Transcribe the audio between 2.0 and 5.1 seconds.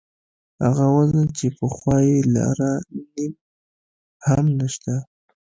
یې لاره نیم هم نشته.